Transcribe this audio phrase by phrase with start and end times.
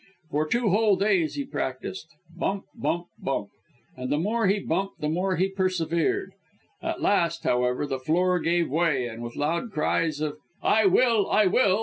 [0.31, 3.49] For two whole days he practised bump bump bump
[3.95, 6.31] and the more he bumped, the more he persevered.
[6.81, 11.29] At last, however, the floor gave way, and with loud cries of "I will!
[11.29, 11.79] I will!"